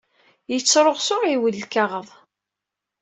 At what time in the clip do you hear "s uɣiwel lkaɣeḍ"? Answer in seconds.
1.01-2.09